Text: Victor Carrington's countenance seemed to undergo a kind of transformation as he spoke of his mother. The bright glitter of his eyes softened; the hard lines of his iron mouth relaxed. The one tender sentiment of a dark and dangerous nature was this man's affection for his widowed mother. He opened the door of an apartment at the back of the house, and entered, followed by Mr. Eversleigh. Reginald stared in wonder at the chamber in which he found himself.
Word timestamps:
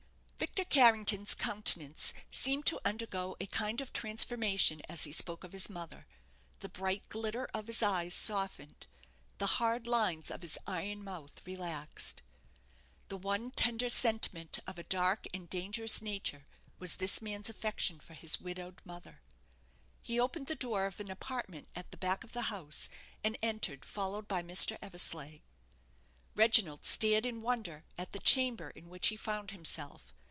Victor 0.41 0.65
Carrington's 0.65 1.35
countenance 1.35 2.13
seemed 2.31 2.65
to 2.65 2.79
undergo 2.83 3.35
a 3.39 3.45
kind 3.45 3.79
of 3.79 3.93
transformation 3.93 4.81
as 4.89 5.03
he 5.03 5.11
spoke 5.11 5.43
of 5.43 5.51
his 5.53 5.69
mother. 5.69 6.07
The 6.61 6.67
bright 6.69 7.07
glitter 7.09 7.45
of 7.53 7.67
his 7.67 7.83
eyes 7.83 8.15
softened; 8.15 8.87
the 9.37 9.45
hard 9.61 9.85
lines 9.85 10.31
of 10.31 10.41
his 10.41 10.57
iron 10.65 11.03
mouth 11.03 11.45
relaxed. 11.45 12.23
The 13.09 13.17
one 13.17 13.51
tender 13.51 13.87
sentiment 13.87 14.57
of 14.65 14.79
a 14.79 14.83
dark 14.83 15.27
and 15.31 15.47
dangerous 15.47 16.01
nature 16.01 16.47
was 16.79 16.95
this 16.97 17.21
man's 17.21 17.47
affection 17.49 17.99
for 17.99 18.15
his 18.15 18.41
widowed 18.41 18.81
mother. 18.83 19.21
He 20.01 20.19
opened 20.19 20.47
the 20.47 20.55
door 20.55 20.87
of 20.87 20.99
an 20.99 21.11
apartment 21.11 21.67
at 21.75 21.91
the 21.91 21.97
back 21.97 22.23
of 22.23 22.31
the 22.33 22.43
house, 22.53 22.89
and 23.23 23.37
entered, 23.43 23.85
followed 23.85 24.27
by 24.27 24.41
Mr. 24.41 24.75
Eversleigh. 24.81 25.41
Reginald 26.33 26.83
stared 26.83 27.27
in 27.27 27.43
wonder 27.43 27.83
at 27.95 28.11
the 28.11 28.19
chamber 28.19 28.71
in 28.71 28.89
which 28.89 29.09
he 29.09 29.15
found 29.15 29.51
himself. 29.51 30.13